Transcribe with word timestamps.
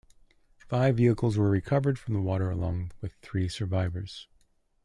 Five 0.57 0.97
vehicles 0.97 1.37
were 1.37 1.51
recovered 1.51 1.99
from 1.99 2.15
the 2.15 2.21
water 2.21 2.49
along 2.49 2.89
with 3.01 3.13
three 3.21 3.47
survivors. 3.47 4.27